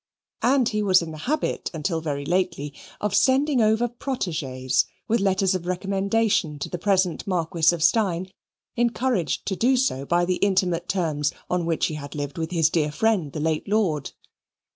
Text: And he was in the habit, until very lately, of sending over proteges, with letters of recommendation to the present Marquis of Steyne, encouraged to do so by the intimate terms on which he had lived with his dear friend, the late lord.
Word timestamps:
And 0.41 0.67
he 0.67 0.81
was 0.81 1.03
in 1.03 1.11
the 1.11 1.19
habit, 1.29 1.69
until 1.75 2.01
very 2.01 2.25
lately, 2.25 2.73
of 2.99 3.13
sending 3.13 3.61
over 3.61 3.87
proteges, 3.87 4.85
with 5.07 5.19
letters 5.19 5.53
of 5.53 5.67
recommendation 5.67 6.57
to 6.57 6.69
the 6.69 6.79
present 6.79 7.27
Marquis 7.27 7.71
of 7.71 7.83
Steyne, 7.83 8.31
encouraged 8.75 9.45
to 9.45 9.55
do 9.55 9.77
so 9.77 10.03
by 10.07 10.25
the 10.25 10.37
intimate 10.37 10.89
terms 10.89 11.31
on 11.51 11.67
which 11.67 11.85
he 11.85 11.93
had 11.93 12.15
lived 12.15 12.39
with 12.39 12.49
his 12.49 12.71
dear 12.71 12.91
friend, 12.91 13.33
the 13.33 13.39
late 13.39 13.67
lord. 13.67 14.13